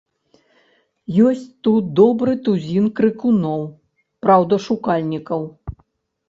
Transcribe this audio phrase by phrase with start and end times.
[1.31, 5.41] Ёсць тут добры тузін крыкуноў-праўдашукальнікаў.